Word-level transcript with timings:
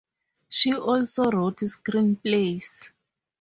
She 0.49 0.73
also 0.73 1.29
wrote 1.29 1.57
screenplays. 1.57 2.89